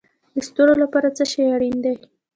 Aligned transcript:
د 0.33 0.35
ستورو 0.47 0.73
لپاره 0.83 1.07
څه 1.17 1.23
شی 1.31 1.41
اړین 1.55 1.75
دی؟ 1.85 1.95